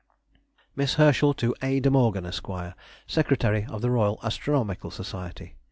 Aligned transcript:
MISS 0.75 0.95
HERSCHEL 0.95 1.35
TO 1.35 1.55
A. 1.61 1.79
DE 1.79 1.91
MORGAN, 1.91 2.25
ESQ., 2.25 2.49
SECRETARY 3.05 3.67
OF 3.69 3.83
ROYAL 3.83 4.17
ASTRONOMICAL 4.23 4.89
SOCIETY. 4.89 5.53